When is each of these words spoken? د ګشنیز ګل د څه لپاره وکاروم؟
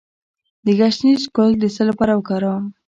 د 0.65 0.67
ګشنیز 0.79 1.23
ګل 1.35 1.51
د 1.59 1.63
څه 1.75 1.81
لپاره 1.89 2.13
وکاروم؟ 2.15 2.65